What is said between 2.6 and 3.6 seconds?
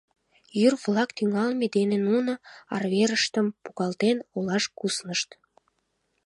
арверыштым